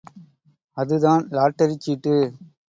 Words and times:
அதுதான் 0.77 1.23
லாட்டரிச் 1.31 1.85
சீட்டு! 1.85 2.15